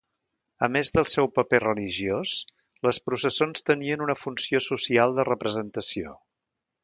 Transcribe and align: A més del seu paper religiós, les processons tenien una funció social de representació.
A 0.67 0.69
més 0.75 0.91
del 0.93 1.05
seu 1.11 1.27
paper 1.35 1.59
religiós, 1.63 2.33
les 2.87 3.01
processons 3.09 3.67
tenien 3.69 4.05
una 4.07 4.17
funció 4.23 4.65
social 4.71 5.15
de 5.19 5.27
representació. 5.33 6.17